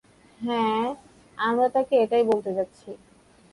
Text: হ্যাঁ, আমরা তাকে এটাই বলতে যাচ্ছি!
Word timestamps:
হ্যাঁ, 0.39 0.85
আমরা 1.37 1.67
তাকে 1.69 1.93
এটাই 2.03 2.23
বলতে 2.23 2.51
যাচ্ছি! 2.53 2.89